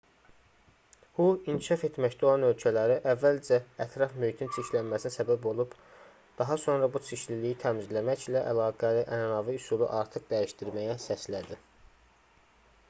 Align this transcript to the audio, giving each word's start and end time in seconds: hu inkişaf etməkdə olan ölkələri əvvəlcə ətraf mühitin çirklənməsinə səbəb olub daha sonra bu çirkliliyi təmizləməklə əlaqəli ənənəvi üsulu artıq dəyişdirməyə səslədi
hu 1.17 1.25
inkişaf 1.51 1.81
etməkdə 1.87 2.25
olan 2.29 2.45
ölkələri 2.47 2.93
əvvəlcə 3.11 3.57
ətraf 3.85 4.15
mühitin 4.23 4.49
çirklənməsinə 4.55 5.13
səbəb 5.15 5.45
olub 5.51 5.75
daha 6.39 6.57
sonra 6.63 6.89
bu 6.95 7.01
çirkliliyi 7.09 7.57
təmizləməklə 7.65 8.41
əlaqəli 8.53 9.03
ənənəvi 9.19 9.59
üsulu 9.61 9.91
artıq 9.99 10.25
dəyişdirməyə 10.33 10.97
səslədi 11.05 11.59